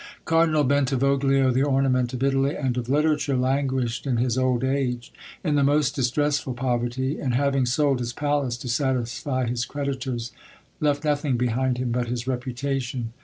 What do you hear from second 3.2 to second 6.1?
languished, in his old age, in the most